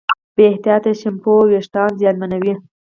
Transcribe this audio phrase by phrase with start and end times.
[0.35, 2.53] بې احتیاطه شیمپو وېښتيان زیانمنوي.